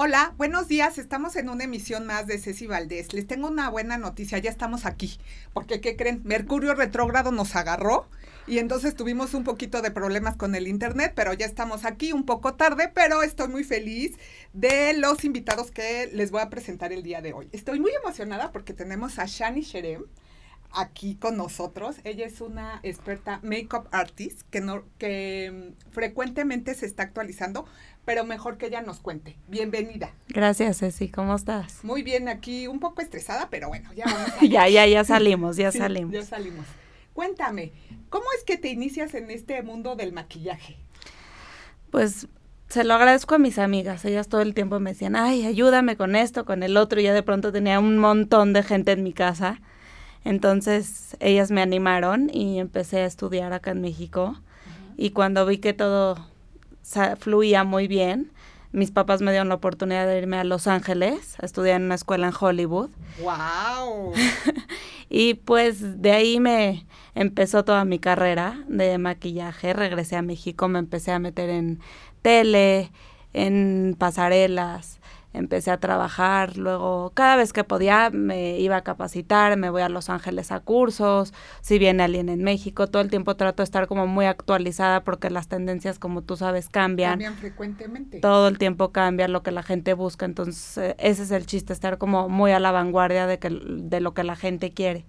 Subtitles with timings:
[0.00, 0.96] Hola, buenos días.
[0.96, 3.12] Estamos en una emisión más de Ceci Valdés.
[3.12, 5.18] Les tengo una buena noticia, ya estamos aquí.
[5.52, 6.20] Porque, ¿qué creen?
[6.22, 8.08] Mercurio retrógrado nos agarró
[8.46, 12.24] y entonces tuvimos un poquito de problemas con el internet, pero ya estamos aquí un
[12.24, 14.16] poco tarde, pero estoy muy feliz
[14.52, 17.48] de los invitados que les voy a presentar el día de hoy.
[17.50, 20.04] Estoy muy emocionada porque tenemos a Shani Sherem
[20.72, 21.96] aquí con nosotros.
[22.04, 27.66] Ella es una experta makeup artist que, no, que mm, frecuentemente se está actualizando,
[28.04, 29.36] pero mejor que ella nos cuente.
[29.48, 30.12] Bienvenida.
[30.28, 31.08] Gracias, Ceci.
[31.08, 31.84] ¿Cómo estás?
[31.84, 34.30] Muy bien, aquí un poco estresada, pero bueno, ya vamos.
[34.48, 36.12] ya, ya, ya salimos, ya salimos.
[36.12, 36.66] Ya salimos.
[37.12, 37.72] Cuéntame,
[38.10, 40.76] ¿cómo es que te inicias en este mundo del maquillaje?
[41.90, 42.28] Pues
[42.68, 44.04] se lo agradezco a mis amigas.
[44.04, 47.00] Ellas todo el tiempo me decían, ay, ayúdame con esto, con el otro.
[47.00, 49.60] Y ya de pronto tenía un montón de gente en mi casa.
[50.24, 54.38] Entonces ellas me animaron y empecé a estudiar acá en México.
[54.96, 56.16] Y cuando vi que todo
[57.18, 58.32] fluía muy bien.
[58.70, 61.94] Mis papás me dieron la oportunidad de irme a Los Ángeles a estudiar en una
[61.94, 62.90] escuela en Hollywood.
[63.20, 64.12] ¡Wow!
[65.08, 69.72] y pues de ahí me empezó toda mi carrera de maquillaje.
[69.72, 71.80] Regresé a México, me empecé a meter en
[72.20, 72.90] tele,
[73.32, 74.97] en pasarelas,
[75.32, 79.88] empecé a trabajar, luego cada vez que podía me iba a capacitar, me voy a
[79.88, 83.86] Los Ángeles a cursos, si viene alguien en México, todo el tiempo trato de estar
[83.86, 87.12] como muy actualizada porque las tendencias, como tú sabes, cambian.
[87.12, 88.20] Cambian frecuentemente.
[88.20, 91.72] Todo el tiempo cambia lo que la gente busca, entonces eh, ese es el chiste,
[91.72, 95.06] estar como muy a la vanguardia de, que, de lo que la gente quiere.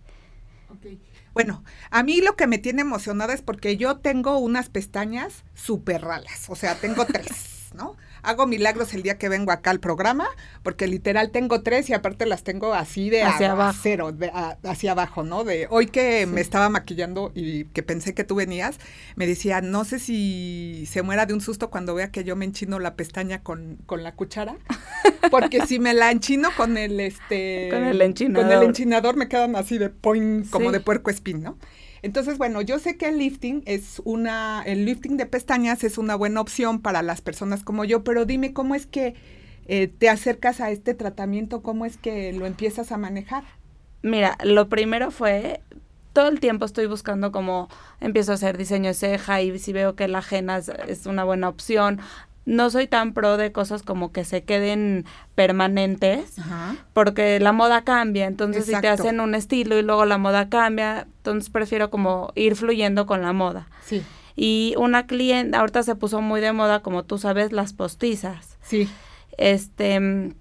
[1.33, 6.01] Bueno, a mí lo que me tiene emocionada es porque yo tengo unas pestañas súper
[6.01, 7.95] ralas, o sea, tengo tres, ¿no?
[8.21, 10.27] Hago milagros el día que vengo acá al programa,
[10.63, 13.79] porque literal tengo tres y aparte las tengo así de hacia abajo.
[13.81, 14.31] cero, de,
[14.63, 15.43] hacia abajo, ¿no?
[15.43, 18.79] De hoy que me estaba maquillando y que pensé que tú venías,
[19.15, 22.45] me decía, no sé si se muera de un susto cuando vea que yo me
[22.45, 24.55] enchino la pestaña con, con la cuchara,
[25.31, 29.27] porque si me la enchino con el este con el enchinador, con el enchinador me
[29.27, 31.57] quedan así de point, como de puerco espín, ¿no?
[32.01, 36.15] Entonces, bueno, yo sé que el lifting es una, el lifting de pestañas es una
[36.15, 39.15] buena opción para las personas como yo, pero dime cómo es que
[39.67, 43.43] eh, te acercas a este tratamiento, cómo es que lo empiezas a manejar.
[44.01, 45.61] Mira, lo primero fue
[46.13, 49.95] todo el tiempo estoy buscando cómo empiezo a hacer diseño de ceja y si veo
[49.95, 51.99] que la ajena es, una buena opción
[52.49, 55.05] no soy tan pro de cosas como que se queden
[55.35, 56.35] permanentes,
[56.93, 61.07] porque la moda cambia, entonces si te hacen un estilo y luego la moda cambia,
[61.17, 63.67] entonces prefiero como ir fluyendo con la moda.
[63.85, 64.03] Sí.
[64.35, 68.57] Y una cliente, ahorita se puso muy de moda, como tú sabes, las postizas.
[68.61, 68.89] Sí.
[69.37, 70.33] Este,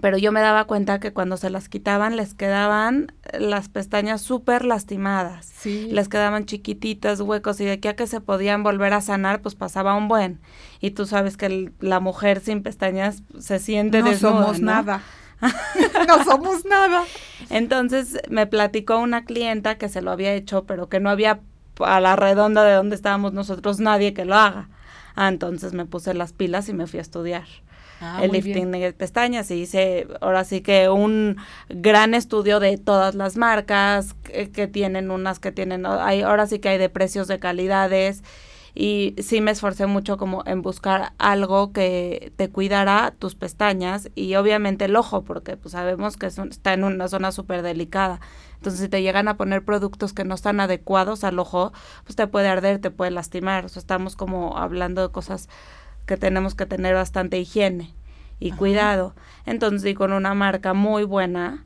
[0.00, 4.64] pero yo me daba cuenta que cuando se las quitaban les quedaban las pestañas súper
[4.64, 5.46] lastimadas.
[5.46, 5.88] Sí.
[5.90, 9.54] Les quedaban chiquititas, huecos y de aquí a que se podían volver a sanar, pues
[9.54, 10.40] pasaba un buen.
[10.80, 15.02] Y tú sabes que la mujer sin pestañas se siente no somos nada.
[16.08, 17.04] no somos nada.
[17.50, 21.40] Entonces me platicó una clienta que se lo había hecho, pero que no había
[21.80, 24.68] a la redonda de donde estábamos nosotros nadie que lo haga.
[25.14, 27.46] Ah, entonces me puse las pilas y me fui a estudiar.
[28.00, 29.50] Ah, el lifting de pestañas.
[29.50, 31.36] Y hice ahora sí que un
[31.68, 36.68] gran estudio de todas las marcas que, tienen, unas que tienen, hay, ahora sí que
[36.68, 38.22] hay de precios de calidades.
[38.78, 44.34] Y sí me esforcé mucho como en buscar algo que te cuidara tus pestañas y
[44.34, 48.20] obviamente el ojo, porque pues sabemos que está en una zona súper delicada.
[48.56, 51.72] Entonces, si te llegan a poner productos que no están adecuados al ojo,
[52.04, 53.64] pues te puede arder, te puede lastimar.
[53.64, 55.48] O sea, estamos como hablando de cosas
[56.06, 57.92] que tenemos que tener bastante higiene
[58.38, 59.14] y cuidado.
[59.44, 61.64] Entonces, y con una marca muy buena,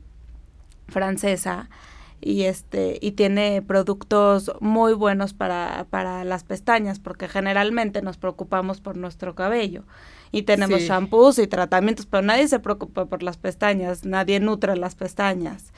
[0.87, 1.69] francesa,
[2.21, 8.79] y este y tiene productos muy buenos para, para las pestañas porque generalmente nos preocupamos
[8.79, 9.83] por nuestro cabello.
[10.31, 14.95] Y tenemos shampoos y tratamientos pero nadie se preocupa por las pestañas nadie nutre las
[14.95, 15.73] pestañas.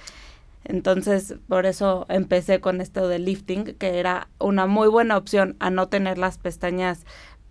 [0.65, 5.69] Entonces por eso empecé con esto de lifting que era una muy buena opción a
[5.69, 7.05] no tener las pestañas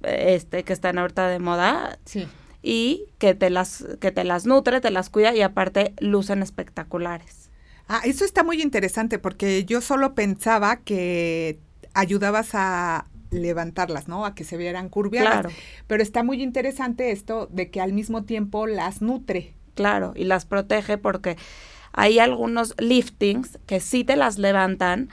[0.04, 1.98] este que están ahorita de moda.
[2.04, 2.28] Sí.
[2.62, 7.50] Y que te las que te las nutre, te las cuida y aparte lucen espectaculares.
[7.88, 11.58] Ah, eso está muy interesante porque yo solo pensaba que
[11.94, 14.24] ayudabas a levantarlas, ¿no?
[14.24, 15.32] A que se vieran curviadas.
[15.32, 15.50] Claro.
[15.86, 19.54] Pero está muy interesante esto de que al mismo tiempo las nutre.
[19.74, 21.36] Claro, y las protege porque
[21.92, 25.08] hay algunos liftings que sí te las levantan,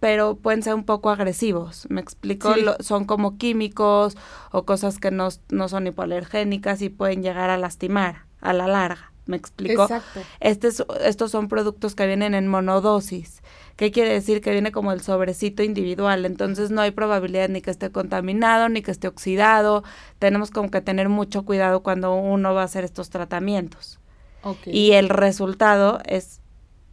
[0.00, 1.86] pero pueden ser un poco agresivos.
[1.90, 4.16] Me explico, son como químicos
[4.50, 9.12] o cosas que no, no son hipoalergénicas y pueden llegar a lastimar a la larga.
[9.26, 9.82] ¿Me explico?
[9.82, 10.20] Exacto.
[10.40, 10.68] Este
[11.04, 13.42] estos son productos que vienen en monodosis,
[13.80, 14.42] ¿Qué quiere decir?
[14.42, 18.82] Que viene como el sobrecito individual, entonces no hay probabilidad ni que esté contaminado, ni
[18.82, 19.84] que esté oxidado.
[20.18, 23.98] Tenemos como que tener mucho cuidado cuando uno va a hacer estos tratamientos.
[24.66, 26.42] Y el resultado es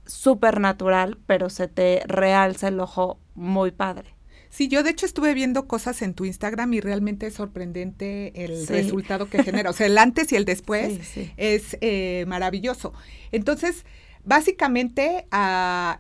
[0.07, 4.15] súper natural, pero se te realza el ojo muy padre.
[4.49, 8.65] Sí, yo de hecho estuve viendo cosas en tu Instagram y realmente es sorprendente el
[8.65, 9.69] resultado que genera.
[9.69, 10.99] O sea, el antes y el después
[11.37, 12.93] es eh, maravilloso.
[13.31, 13.85] Entonces,
[14.23, 15.27] básicamente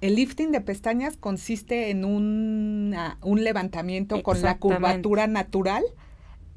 [0.01, 5.83] el lifting de pestañas consiste en un, un levantamiento con la curvatura natural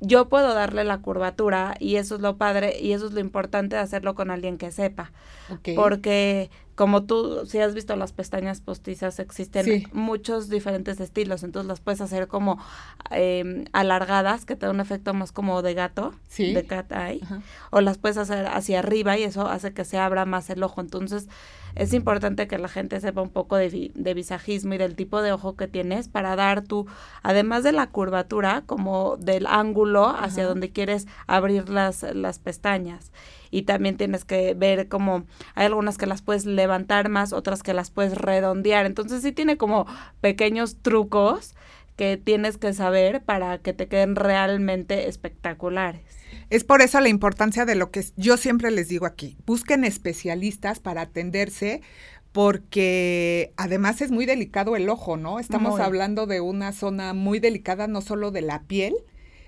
[0.01, 3.77] yo puedo darle la curvatura y eso es lo padre y eso es lo importante
[3.77, 5.13] de hacerlo con alguien que sepa.
[5.77, 11.79] Porque como tú, si has visto las pestañas postizas, existen muchos diferentes estilos, entonces las
[11.79, 12.59] puedes hacer como
[13.11, 17.21] em, alargadas, que te da un efecto más como de gato, de cat eye,
[17.71, 20.81] o las puedes hacer hacia arriba y eso hace que se abra más el ojo.
[20.81, 21.29] Entonces,
[21.75, 25.33] es importante que la gente sepa un poco de, de, visajismo y del tipo de
[25.33, 26.87] ojo que tienes para dar tu,
[27.23, 33.13] además de la curvatura, como del ángulo hacia donde quieres abrir las, las pestañas.
[33.51, 35.25] Y también tienes que ver como
[35.55, 38.87] hay algunas que las puedes levantar más, otras que las puedes redondear.
[38.87, 39.87] Entonces sí tiene como
[40.21, 41.55] pequeños trucos
[41.97, 46.03] que tienes que saber para que te queden realmente espectaculares.
[46.49, 49.37] Es por eso la importancia de lo que yo siempre les digo aquí.
[49.47, 51.83] Busquen especialistas para atenderse
[52.33, 55.41] porque además es muy delicado el ojo, ¿no?
[55.41, 58.95] Estamos hablando de una zona muy delicada, no solo de la piel,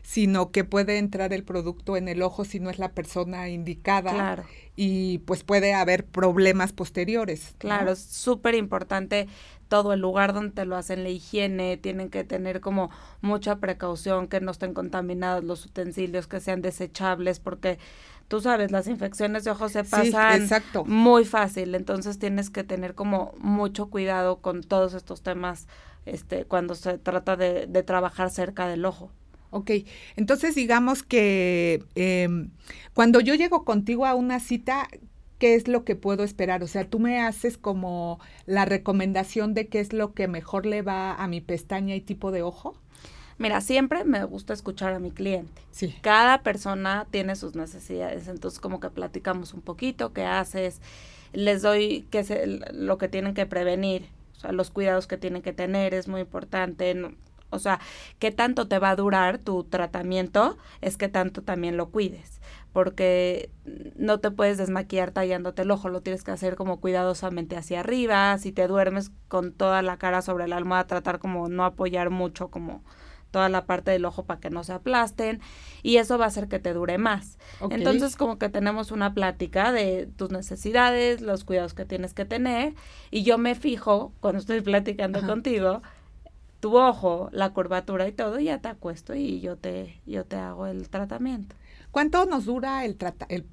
[0.03, 4.13] sino que puede entrar el producto en el ojo si no es la persona indicada.
[4.13, 4.45] Claro.
[4.75, 7.55] Y pues puede haber problemas posteriores.
[7.59, 9.29] Claro, es súper importante
[9.69, 12.91] todo el lugar donde te lo hacen, la higiene, tienen que tener como
[13.23, 17.79] mucha precaución, que no estén contaminados los utensilios, que sean desechables, porque
[18.29, 20.47] tú sabes, las infecciones de ojos se pasan
[20.85, 25.69] muy fácil, entonces tienes que tener como mucho cuidado con todos estos temas
[26.05, 29.11] este, cuando se trata de, de trabajar cerca del ojo.
[29.55, 29.71] Ok,
[30.17, 32.51] entonces digamos que em,
[32.95, 34.89] cuando yo llego contigo a una cita,
[35.39, 36.63] qué es lo que puedo esperar.
[36.63, 40.81] O sea, tú me haces como la recomendación de qué es lo que mejor le
[40.81, 42.77] va a mi pestaña y tipo de ojo.
[43.37, 45.61] Mira, siempre me gusta escuchar a mi cliente.
[45.71, 45.95] Sí.
[46.01, 50.81] Cada persona tiene sus necesidades, entonces como que platicamos un poquito, qué haces,
[51.35, 52.33] les doy qué es
[52.73, 54.07] lo que tienen que prevenir,
[54.37, 56.95] o sea, los cuidados que tienen que tener es muy importante.
[57.53, 57.81] O sea,
[58.19, 62.41] qué tanto te va a durar tu tratamiento, es que tanto también lo cuides
[62.73, 63.51] porque
[63.97, 68.37] no te puedes desmaquillar tallándote el ojo, lo tienes que hacer como cuidadosamente hacia arriba,
[68.39, 72.49] si te duermes con toda la cara sobre la almohada, tratar como no apoyar mucho
[72.49, 72.83] como
[73.31, 75.41] toda la parte del ojo para que no se aplasten
[75.83, 77.39] y eso va a hacer que te dure más.
[77.71, 82.75] Entonces como que tenemos una plática de tus necesidades, los cuidados que tienes que tener
[83.11, 85.83] y yo me fijo cuando estoy platicando contigo
[86.62, 90.37] tu ojo, la curvatura y todo, y ya te acuesto y yo te yo te
[90.37, 91.56] hago el tratamiento.
[91.93, 92.97] ¿Cuánto nos dura el,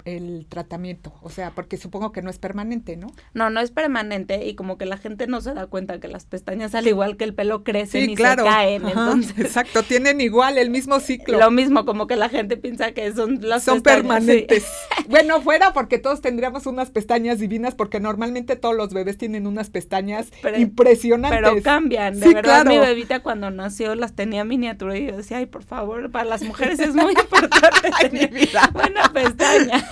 [0.06, 1.12] el, tratamiento?
[1.20, 3.08] O sea, porque supongo que no es permanente, ¿no?
[3.34, 6.24] No, no es permanente y como que la gente no se da cuenta que las
[6.24, 8.88] pestañas, al igual que el pelo, crecen y se caen.
[8.88, 11.38] entonces, exacto, tienen igual el mismo ciclo.
[11.38, 14.64] Lo mismo, como que la gente piensa que son las Son permanentes.
[15.10, 19.68] bueno, fuera porque todos tendríamos unas pestañas divinas porque normalmente todos los bebés tienen unas
[19.68, 21.40] pestañas impresionantes.
[21.42, 25.46] Pero cambian, de verdad mi bebita cuando nació las tenía miniatura y yo decía, ay,
[25.46, 28.29] por favor, para las mujeres es muy importante
[28.72, 29.84] Buena pestaña.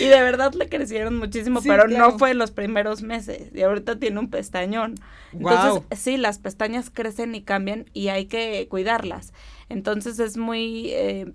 [0.00, 3.50] y de verdad le crecieron muchísimo, pero no fue en los primeros meses.
[3.54, 4.94] Y ahorita tiene un pestañón.
[5.32, 9.32] Entonces, sí, las pestañas crecen y cambian y hay que cuidarlas.
[9.68, 10.90] Entonces es muy...
[10.90, 11.32] Eh,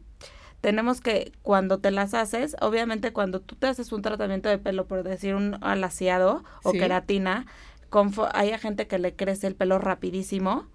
[0.62, 4.88] tenemos que, cuando te las haces, obviamente cuando tú te haces un tratamiento de pelo,
[4.88, 7.46] por decir un alaciado o queratina,
[8.34, 10.66] hay gente que le crece el pelo rapidísimo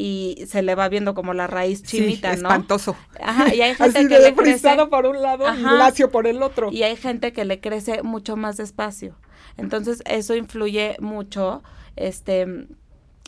[0.00, 2.96] y se le va viendo como la raíz chinita, sí, espantoso.
[3.22, 6.72] Ajá, y hay gente que le crece por un lado y lacio por el otro.
[6.72, 9.14] Y hay gente que le crece mucho más despacio.
[9.58, 11.62] Entonces, eso influye mucho
[11.96, 12.66] este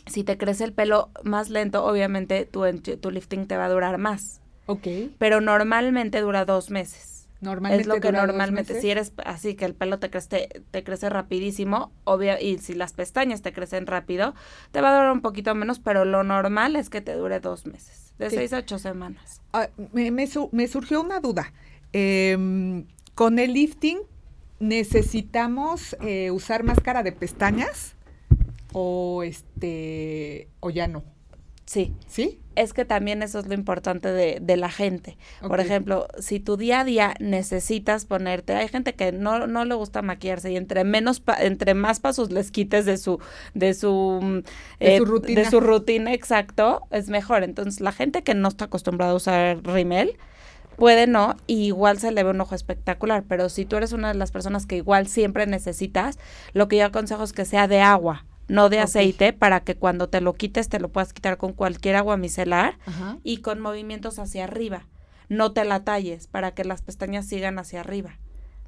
[0.07, 2.65] si te crece el pelo más lento, obviamente tu,
[2.99, 4.41] tu lifting te va a durar más.
[4.65, 4.87] Ok.
[5.19, 7.12] Pero normalmente dura dos meses.
[7.43, 11.09] Normalmente es lo que normalmente, si eres así que el pelo te crece, te crece
[11.09, 14.33] rapidísimo, obvio, y si las pestañas te crecen rápido,
[14.71, 17.65] te va a durar un poquito menos, pero lo normal es que te dure dos
[17.65, 19.41] meses, de seis a ocho semanas.
[19.51, 21.51] Ah, me, me, surgió una duda.
[21.91, 23.99] Em, con el lifting,
[24.59, 27.95] ¿necesitamos eh, usar máscara de pestañas?
[28.71, 31.03] O este, o ya no.
[31.65, 31.93] Sí.
[32.07, 32.39] ¿Sí?
[32.55, 35.17] Es que también eso es lo importante de, de la gente.
[35.41, 39.73] Por ejemplo, si tu día a día necesitas ponerte, hay gente que no, no le
[39.75, 43.19] gusta maquillarse y entre menos, pa- entre más pasos les quites de su,
[43.53, 44.39] de su, mm,
[44.79, 45.41] De su rutina.
[45.41, 47.43] de su rutina, exacto, es mejor.
[47.43, 50.17] Entonces, la gente que no está acostumbrada a usar rímel,
[50.77, 53.23] puede no, y igual se le ve un ojo espectacular.
[53.27, 56.17] Pero si tú eres una de las personas que igual siempre necesitas,
[56.53, 60.09] lo que yo aconsejo es que sea de agua, no de aceite, para que cuando
[60.09, 63.17] te lo quites te lo puedas quitar con cualquier agua micelar Ajá.
[63.23, 64.87] y con movimientos hacia arriba.
[65.29, 68.19] No te la talles para que las pestañas sigan hacia arriba.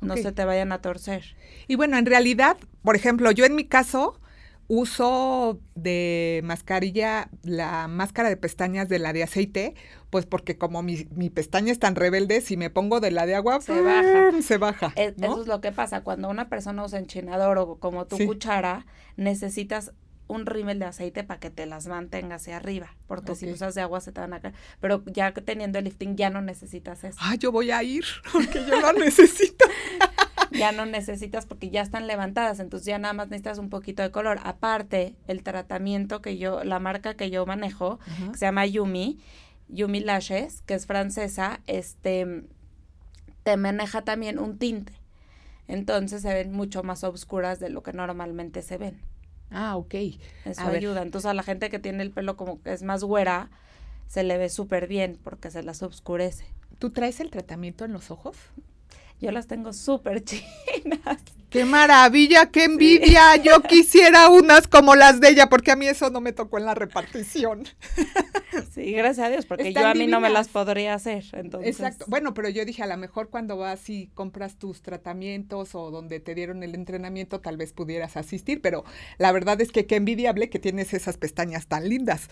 [0.01, 1.36] No se te vayan a torcer.
[1.67, 4.20] Y bueno, en realidad, por ejemplo, yo en mi caso
[4.67, 9.75] uso de mascarilla la máscara de pestañas de la de aceite,
[10.10, 13.36] pues porque como mi, mi pestaña es tan rebelde, si me pongo de la de
[13.36, 14.41] agua, Se baja.
[14.41, 14.93] se baja.
[14.95, 15.27] Es- ¿no?
[15.27, 16.01] Eso es lo que pasa.
[16.03, 18.25] Cuando una persona usa enchinador o como tu Sí.
[18.25, 18.86] cuchara,
[19.17, 19.91] necesitas
[20.27, 22.95] un rímel de aceite para que te las mantenga hacia arriba.
[23.07, 24.55] Porque si usas de agua se te van a caer.
[24.81, 27.19] Pero ya que teniendo el lifting ya no necesitas eso.
[27.22, 28.03] Ay, yo voy a ir
[28.34, 29.65] porque yo lo necesito.
[30.57, 34.12] ya no necesitas porque ya están levantadas, entonces ya nada más necesitas un poquito de
[34.12, 34.39] color.
[34.43, 38.00] Aparte, el tratamiento que yo, la marca que yo manejo,
[38.31, 39.19] que se llama Yumi,
[39.67, 42.43] Yumi Lashes, que es francesa, este
[43.43, 44.93] te maneja también un tinte.
[45.67, 49.00] Entonces se ven mucho más oscuras de lo que normalmente se ven.
[49.51, 49.93] Ah, ok.
[50.45, 50.77] Eso A ver.
[50.77, 51.03] ayuda.
[51.03, 53.51] Entonces a la gente que tiene el pelo como que es más güera,
[54.07, 56.45] se le ve súper bien porque se las oscurece.
[56.79, 58.35] ¿Tú traes el tratamiento en los ojos?
[59.19, 61.19] Yo las tengo súper chinas.
[61.50, 62.48] ¡Qué maravilla!
[62.51, 63.38] ¡Qué envidia!
[63.38, 66.65] Yo quisiera unas como las de ella, porque a mí eso no me tocó en
[66.65, 67.63] la repartición.
[68.74, 71.25] Sí, gracias a Dios, porque Están yo a mí no me las podría hacer.
[71.34, 72.05] Entonces, Exacto.
[72.07, 76.22] Bueno, pero yo dije, a lo mejor cuando vas y compras tus tratamientos o donde
[76.22, 78.86] te dieron el entrenamiento, tal vez pudieras asistir, pero
[79.17, 82.29] la verdad es que qué envidiable que tienes esas pestañas tan lindas.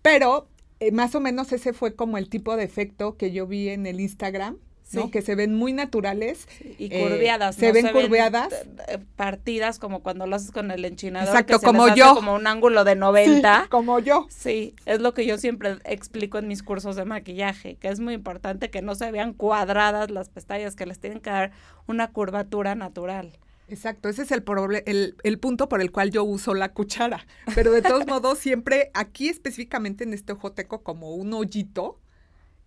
[0.00, 0.48] Pero
[0.80, 3.86] eh, más o menos ese fue como el tipo de efecto que yo vi en
[3.86, 4.58] el Instagram,
[4.92, 5.04] ¿no?
[5.04, 5.10] Sí.
[5.10, 6.46] Que se ven muy naturales.
[6.78, 7.56] y eh, curviadas.
[7.56, 8.52] se no ven curveadas.
[8.88, 11.28] eh, partidas como cuando lo haces con el enchinador.
[11.28, 12.14] Exacto, que se como les hace yo.
[12.14, 13.62] como un ángulo de 90.
[13.62, 14.26] Sí, como yo.
[14.30, 18.14] Sí, es lo que yo siempre explico en mis cursos de maquillaje, que es muy
[18.14, 21.52] importante que no se vean cuadradas las pestañas, que les tienen que dar
[21.86, 23.32] una curvatura natural.
[23.68, 24.42] Exacto, ese es el,
[24.86, 27.24] el, el punto por el cual yo uso la cuchara.
[27.54, 32.00] Pero de todos modos, siempre aquí específicamente en este ojo tengo como un hoyito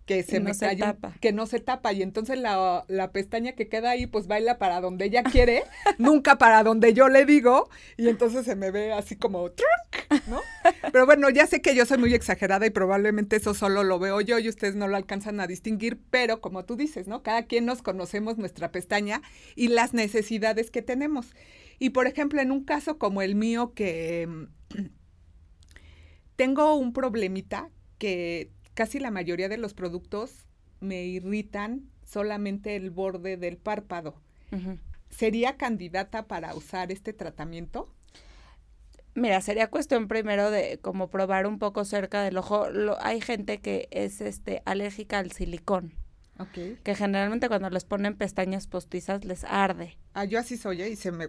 [0.06, 1.14] que se no me se tapa.
[1.20, 4.80] que no se tapa y entonces la, la pestaña que queda ahí pues baila para
[4.80, 5.64] donde ella quiere,
[5.98, 10.40] nunca para donde yo le digo y entonces se me ve así como trunk, ¿no?
[10.92, 14.20] Pero bueno, ya sé que yo soy muy exagerada y probablemente eso solo lo veo
[14.20, 17.22] yo y ustedes no lo alcanzan a distinguir, pero como tú dices, ¿no?
[17.22, 19.22] Cada quien nos conocemos nuestra pestaña
[19.56, 21.34] y las necesidades que tenemos.
[21.78, 24.84] Y por ejemplo, en un caso como el mío que mm,
[26.36, 30.46] tengo un problemita que casi la mayoría de los productos
[30.80, 34.20] me irritan solamente el borde del párpado.
[35.10, 37.92] ¿Sería candidata para usar este tratamiento?
[39.14, 42.68] Mira, sería cuestión primero de como probar un poco cerca del ojo.
[42.70, 45.94] Lo- hay gente que es este alérgica al silicón,
[46.40, 46.82] Ok.
[46.82, 49.96] que generalmente cuando les ponen pestañas postizas les arde.
[50.14, 50.88] Ah, yo así soy ¿eh?
[50.90, 51.28] y se me,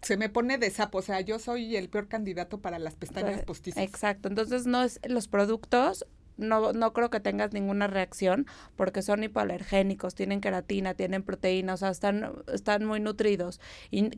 [0.00, 0.98] se me pone de sapo.
[0.98, 3.82] O sea, yo soy el peor candidato para las pestañas Pues, postizas.
[3.84, 6.06] Exacto, entonces no es los productos
[6.40, 11.76] no, no creo que tengas ninguna reacción porque son hipoalergénicos, tienen queratina, tienen proteína, o
[11.76, 13.60] sea, están, están muy nutridos.
[13.90, 14.10] Y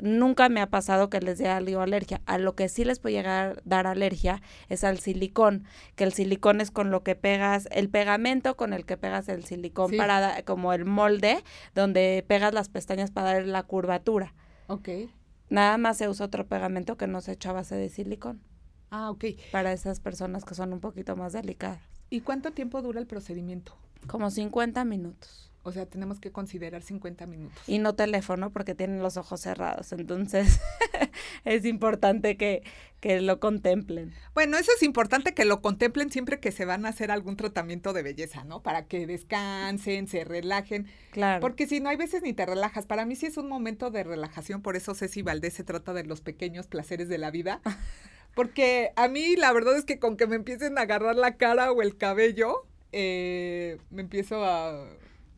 [0.00, 2.20] nunca me ha pasado que les dé algo alergia.
[2.26, 5.64] A lo que sí les puede llegar a dar alergia es al silicón,
[5.96, 9.44] que el silicón es con lo que pegas, el pegamento con el que pegas el
[9.44, 9.96] silicón Sí.
[9.96, 11.42] para como el molde
[11.74, 14.34] donde pegas las pestañas para dar la curvatura.
[14.68, 14.88] Ok.
[15.50, 18.40] Nada más se usa otro pegamento que no se echa a base de silicón
[18.96, 19.24] Ah, ok.
[19.50, 21.82] para esas personas que son un poquito más delicadas.
[22.10, 23.76] ¿Y cuánto tiempo dura el procedimiento?
[24.06, 25.50] Como 50 minutos.
[25.64, 27.58] O sea, tenemos que considerar 50 minutos.
[27.66, 29.90] Y no teléfono porque tienen los ojos cerrados.
[29.92, 30.60] Entonces
[31.44, 32.62] es importante que,
[33.00, 34.12] que lo contemplen.
[34.32, 37.94] Bueno, eso es importante que lo contemplen siempre que se van a hacer algún tratamiento
[37.94, 38.62] de belleza, ¿no?
[38.62, 40.86] Para que descansen, se relajen.
[41.10, 41.40] Claro.
[41.40, 42.86] Porque si no, hay veces ni te relajas.
[42.86, 46.04] Para mí sí es un momento de relajación, por eso Ceci Valdés se trata de
[46.04, 47.60] los pequeños placeres de la vida.
[48.34, 51.70] Porque a mí la verdad es que con que me empiecen a agarrar la cara
[51.72, 54.88] o el cabello, eh, me empiezo a,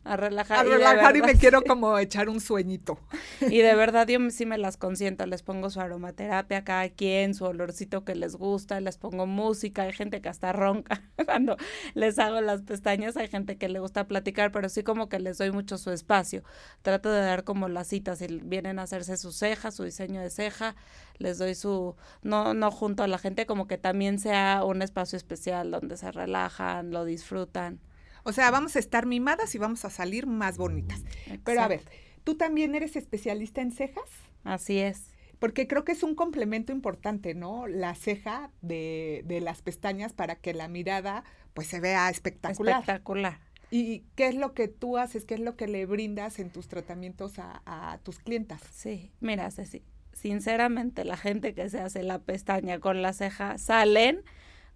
[0.07, 0.65] A relajar.
[0.65, 2.97] A y me quiero como echar un sueñito.
[3.41, 7.33] Y de verdad yo sí me las consiento, les pongo su aromaterapia a cada quien,
[7.33, 11.57] su olorcito que les gusta, les pongo música, hay gente que hasta ronca cuando
[11.93, 15.37] les hago las pestañas, hay gente que le gusta platicar, pero sí como que les
[15.37, 16.43] doy mucho su espacio.
[16.81, 20.29] Trato de dar como las citas, si vienen a hacerse su ceja, su diseño de
[20.29, 20.75] ceja,
[21.17, 25.17] les doy su, no, no junto a la gente, como que también sea un espacio
[25.17, 27.79] especial donde se relajan, lo disfrutan.
[28.27, 31.01] O sea, vamos a estar mimadas y vamos a salir más bonitas.
[31.45, 31.81] Pero a ver.
[32.25, 34.09] ¿tú también eres especialista en cejas?
[34.43, 35.15] Así es.
[35.39, 37.67] Porque creo que es un complemento importante, ¿no?
[37.67, 42.81] La ceja de, de las pestañas para que la mirada pues se vea espectacular.
[42.81, 43.39] Espectacular.
[43.71, 45.23] ¿Y qué es lo que tú haces?
[45.23, 48.61] ¿Qué es lo que le brindas en tus tratamientos a, a tus clientas?
[48.73, 54.25] Sí, mira, Ceci, sinceramente la gente que se hace la pestaña con la ceja salen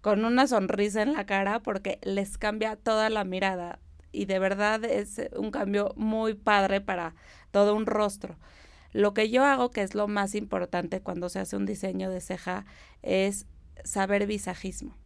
[0.02, 3.80] con una sonrisa en la cara porque les cambia toda la mirada
[4.12, 7.16] y de verdad es un cambio muy padre para
[7.52, 8.38] todo un rostro.
[8.94, 12.20] Lo que yo hago, que es lo más importante cuando se hace un diseño de
[12.20, 12.66] ceja,
[13.02, 13.46] es
[13.84, 15.01] saber visajismo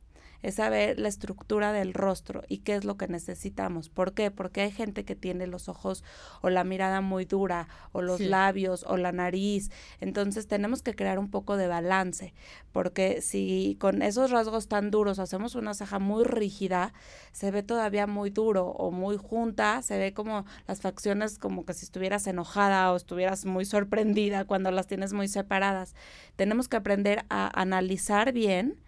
[0.45, 3.89] es saber la estructura del rostro y qué es lo que necesitamos.
[3.89, 4.29] ¿Por qué?
[4.29, 6.03] Porque hay gente que tiene los ojos
[6.41, 8.25] o la mirada muy dura o los Sí.
[8.25, 9.71] labios o la nariz.
[10.01, 12.35] Entonces tenemos que crear un poco de balance,
[12.71, 16.93] porque si con esos rasgos tan duros hacemos una ceja muy rígida,
[17.31, 21.73] se ve todavía muy duro o muy junta, se ve como las facciones como que
[21.73, 25.95] si estuvieras enojada o estuvieras muy sorprendida cuando las tienes muy separadas.
[26.35, 28.79] Tenemos que aprender a analizar bien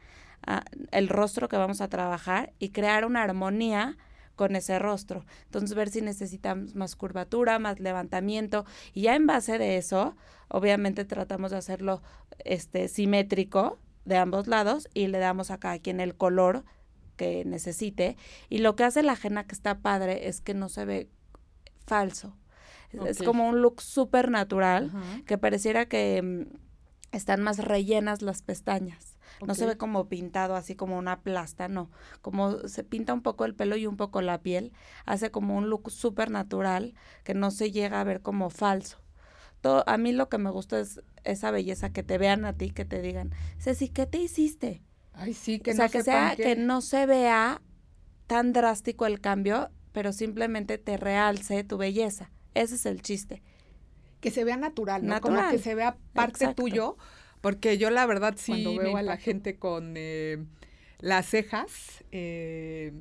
[0.47, 3.97] a- el rostro que vamos a trabajar y crear una armonía
[4.35, 5.25] con ese rostro.
[5.45, 8.65] Entonces, ver si necesitamos más curvatura, más levantamiento.
[8.93, 10.15] Y ya en base de eso,
[10.47, 12.01] obviamente tratamos de hacerlo
[12.45, 16.63] este, simétrico de ambos lados y le damos a cada quien el color
[17.17, 18.15] que necesite.
[18.47, 21.09] Y lo que hace la ajena que está padre es que no se ve
[21.85, 22.37] falso.
[23.07, 24.91] Es- como un look súper natural
[25.25, 26.57] que pareciera que mm,
[27.11, 29.16] están más rellenas las pestañas.
[29.45, 31.91] No se ve como pintado así como una plasta, no.
[32.21, 34.73] Como se pinta un poco el pelo y un poco la piel,
[35.05, 38.97] hace como un look súper natural que no se llega a ver como falso.
[39.61, 42.71] Todo, a mí lo que me gusta es esa belleza, que te vean a ti,
[42.71, 44.83] que te digan, Ceci, ¿qué te hiciste?
[45.13, 47.61] Ay, sí, que o sea, no que sea, que no se vea
[48.27, 52.31] tan drástico el cambio, pero simplemente te realce tu belleza.
[52.53, 53.41] Ese es el chiste.
[54.19, 55.19] que se vea natural, ¿no?
[55.21, 56.63] Como que se vea parte Exacto.
[56.63, 56.97] tuyo,
[57.41, 60.37] porque yo la verdad sí Cuando veo a la gente con eh,
[60.99, 62.93] las cejas eh,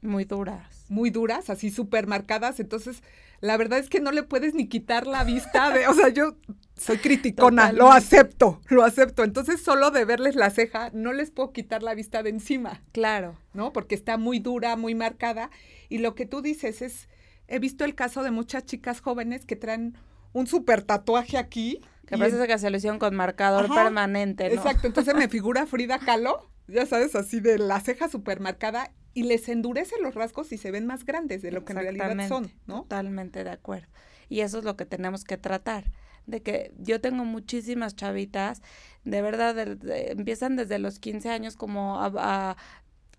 [0.00, 0.84] Muy duras.
[0.88, 3.02] muy duras, así súper marcadas, entonces
[3.40, 6.36] la verdad es que no le puedes ni quitar la vista de, o sea, yo
[6.76, 11.52] soy criticona, lo acepto, lo acepto, entonces solo de verles la ceja no les puedo
[11.52, 13.36] quitar la vista de encima, Claro.
[13.52, 13.72] ¿no?
[13.72, 15.50] Porque está muy dura, muy marcada,
[15.88, 17.08] y lo que tú dices es,
[17.48, 19.96] he visto el caso de muchas chicas jóvenes que traen
[20.32, 21.80] un súper tatuaje aquí.
[22.06, 24.54] Que parece que se lo hicieron con marcador Ajá, permanente, ¿no?
[24.54, 29.22] Exacto, entonces me figura Frida Kahlo, ya sabes, así de la ceja súper marcada y
[29.22, 32.52] les endurece los rasgos y se ven más grandes de lo que en realidad son,
[32.66, 32.82] ¿no?
[32.82, 33.88] Totalmente de acuerdo.
[34.28, 35.90] Y eso es lo que tenemos que tratar.
[36.26, 38.62] De que yo tengo muchísimas chavitas,
[39.04, 42.56] de verdad, de- de- empiezan desde los 15 años como a, a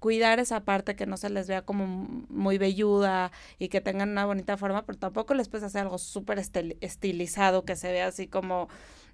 [0.03, 4.25] cuidar esa parte que no se les vea como muy velluda y que tengan una
[4.25, 8.27] bonita forma, pero tampoco les puedes hacer algo súper estil- estilizado que se vea así
[8.27, 8.67] como,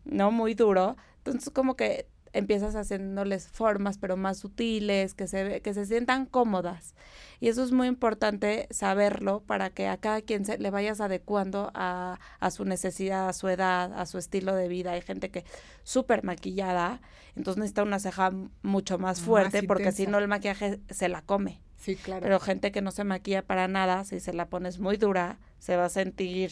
[0.04, 0.98] no muy duro.
[1.18, 6.26] Entonces como que empiezas haciéndoles formas pero más sutiles, que se, ve- que se sientan
[6.26, 6.96] cómodas.
[7.40, 11.72] Y eso es muy importante saberlo para que a cada quien se le vayas adecuando
[11.74, 14.92] a, a su necesidad, a su edad, a su estilo de vida.
[14.92, 15.46] Hay gente que
[15.84, 17.02] súper maquillada,
[17.36, 21.22] entonces necesita una ceja mucho más Más fuerte porque si no el maquillaje se la
[21.22, 21.62] come.
[21.78, 22.22] Sí, claro.
[22.24, 25.78] Pero gente que no se maquilla para nada, si se la pones muy dura, se
[25.78, 26.52] va a sentir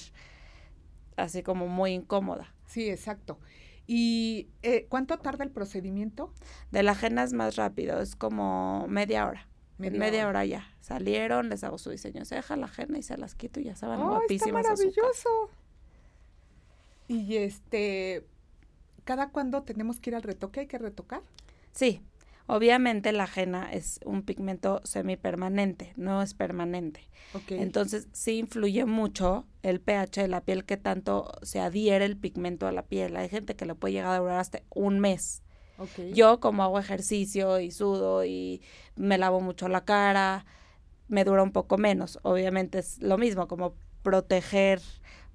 [1.16, 2.54] así como muy incómoda.
[2.66, 3.40] Sí, exacto.
[3.88, 6.34] ¿Y eh, cuánto tarda el procedimiento?
[6.72, 9.48] De la ajena es más rápido, es como media hora.
[9.78, 10.30] Media media hora.
[10.40, 10.68] hora ya.
[10.82, 13.76] Salieron, les hago su diseño ceja, la ajena y se las quito y ya ¡Ay,
[13.76, 14.74] está guapísimas casa.
[14.74, 15.30] maravilloso!
[17.08, 18.26] Y este,
[19.06, 20.62] ¿cada cuándo tenemos que ir al retoque?
[20.62, 21.22] ¿Hay que retocar?
[21.72, 22.02] Sí,
[22.48, 27.08] obviamente la ajena es un pigmento semipermanente, no es permanente.
[27.50, 32.68] Entonces sí influye mucho el pH de la piel, que tanto se adhiere el pigmento
[32.68, 33.16] a la piel.
[33.16, 35.44] Hay gente que le puede llegar a durar hasta un mes.
[36.14, 38.62] Yo como hago ejercicio y sudo y
[38.96, 40.46] me lavo mucho la cara,
[41.08, 42.18] me dura un poco menos.
[42.24, 44.82] Obviamente es lo mismo, como proteger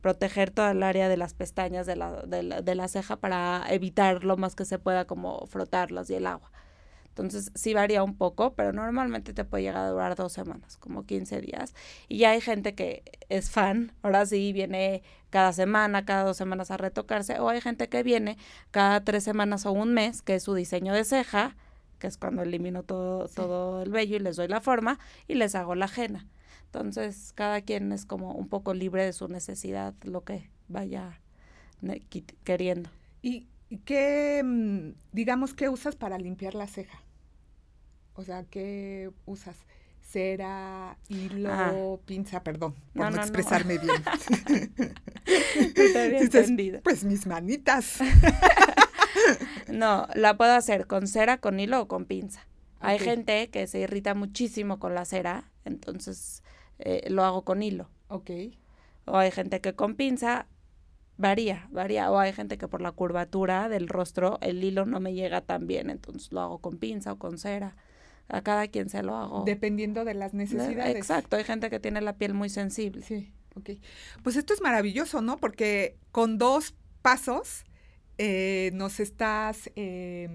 [0.00, 3.64] proteger toda el área de las pestañas de la, de la, de la ceja para
[3.70, 6.50] evitar lo más que se pueda como frotarlas y el agua.
[7.12, 11.04] Entonces sí varía un poco, pero normalmente te puede llegar a durar dos semanas, como
[11.04, 11.74] 15 días.
[12.08, 16.70] Y ya hay gente que es fan, ahora sí viene cada semana, cada dos semanas
[16.70, 18.38] a retocarse, o hay gente que viene
[18.70, 21.54] cada tres semanas o un mes, que es su diseño de ceja,
[21.98, 24.98] que es cuando elimino todo, todo el vello y les doy la forma
[25.28, 26.26] y les hago la ajena.
[26.64, 31.20] Entonces, cada quien es como un poco libre de su necesidad, lo que vaya
[32.44, 32.88] queriendo.
[33.20, 33.46] ¿Y
[33.78, 37.02] qué, mm, digamos, qué usas para limpiar la ceja?
[38.14, 39.56] O sea, ¿qué usas?
[40.02, 41.72] Cera, hilo, ah.
[42.04, 43.94] pinza, perdón, por no, expresarme bien.
[46.20, 46.80] entendido.
[46.82, 47.98] Pues mis manitas.
[49.68, 52.46] no, la puedo hacer con cera, con hilo o con pinza.
[52.80, 56.42] Hay gente que se irrita muchísimo con la cera, entonces
[56.80, 57.88] eh, lo hago con hilo.
[58.08, 58.30] Ok.
[59.04, 60.46] O hay gente que con pinza,
[61.22, 62.10] varía, varía.
[62.10, 65.66] O hay gente que por la curvatura del rostro el hilo no me llega tan
[65.66, 67.76] bien, entonces lo hago con pinza o con cera.
[68.28, 69.44] A cada quien se lo hago.
[69.44, 70.96] Dependiendo de las necesidades.
[70.96, 73.02] Exacto, hay gente que tiene la piel muy sensible.
[73.02, 73.70] Sí, ok.
[74.22, 75.36] Pues esto es maravilloso, ¿no?
[75.38, 77.64] Porque con dos pasos
[78.18, 79.70] eh, nos estás...
[79.76, 80.28] Eh,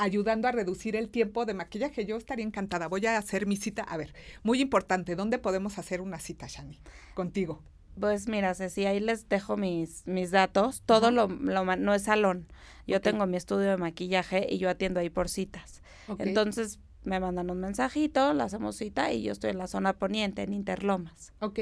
[0.00, 2.06] ayudando a reducir el tiempo de maquillaje.
[2.06, 2.86] Yo estaría encantada.
[2.86, 3.82] Voy a hacer mi cita.
[3.82, 6.80] A ver, muy importante, ¿dónde podemos hacer una cita, Shani?
[7.14, 7.64] Contigo.
[8.00, 10.82] Pues mira, Ceci, ahí les dejo mis, mis datos.
[10.86, 12.46] Todo lo, no es salón.
[12.86, 15.82] Yo tengo mi estudio de maquillaje y yo atiendo ahí por citas.
[16.18, 20.42] Entonces, me mandan un mensajito, la hacemos cita y yo estoy en la zona poniente,
[20.42, 21.32] en Interlomas.
[21.40, 21.60] Ok,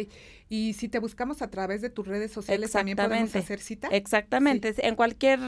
[0.49, 3.89] y si te buscamos a través de tus redes sociales, ¿también podemos hacer cita?
[3.89, 5.41] Exactamente, en cualquier,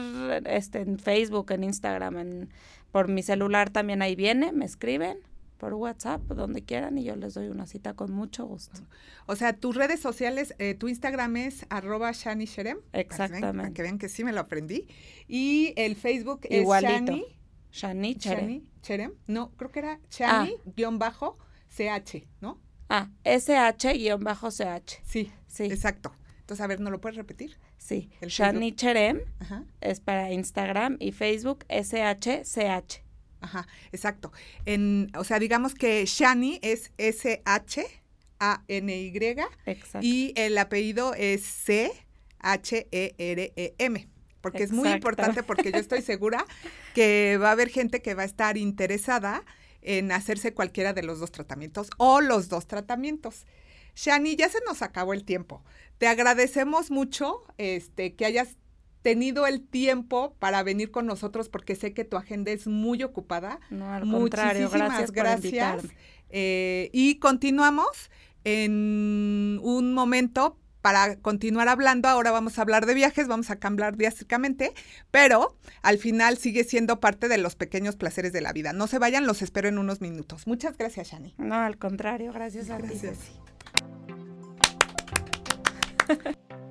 [0.45, 2.49] este, en Facebook, en Instagram, en,
[2.91, 5.19] por mi celular también ahí viene, me escriben
[5.59, 8.79] por WhatsApp, donde quieran, y yo les doy una cita con mucho gusto.
[9.27, 12.77] O sea, tus redes sociales, eh, tu Instagram es arroba Shani Sherem.
[12.93, 13.57] Exactamente.
[13.57, 14.87] Para que, vean, que sí me lo aprendí.
[15.27, 17.25] Y el Facebook es Shani.
[17.71, 18.63] Shani Cherem.
[18.81, 19.13] Cherem.
[19.27, 22.27] No, creo que era Shani-CH, ah.
[22.41, 22.61] ¿no?
[22.87, 25.01] Ah, SH-CH.
[25.03, 25.63] Sí, sí.
[25.65, 26.13] Exacto.
[26.39, 27.57] Entonces, a ver, ¿no lo puedes repetir?
[27.77, 28.09] Sí.
[28.21, 29.19] Shani Cherem
[29.81, 33.08] es para Instagram y Facebook SHCH.
[33.41, 34.31] Ajá, exacto.
[34.65, 37.89] En, o sea, digamos que Shani es S-H-A-N-Y.
[40.01, 41.99] Y el apellido es C-H-E-R-E-M
[44.41, 46.45] porque es muy importante porque yo estoy segura
[46.93, 49.43] que va a haber gente que va a estar interesada
[49.81, 53.45] en hacerse cualquiera de los dos tratamientos o los dos tratamientos.
[53.95, 55.63] Shani, ya se nos acabó el tiempo.
[55.97, 58.55] Te agradecemos mucho este, que hayas
[59.01, 63.59] tenido el tiempo para venir con nosotros porque sé que tu agenda es muy ocupada.
[63.69, 65.11] No, al Muchísimas gracias.
[65.11, 65.85] gracias.
[66.29, 68.11] Eh, y continuamos
[68.43, 73.97] en un momento para continuar hablando, ahora vamos a hablar de viajes, vamos a cambiar
[73.97, 74.73] drásticamente,
[75.11, 78.71] pero al final sigue siendo parte de los pequeños placeres de la vida.
[78.71, 80.47] No se vayan, los espero en unos minutos.
[80.47, 81.35] Muchas gracias, Shani.
[81.37, 82.97] No, al contrario, gracias, a ti.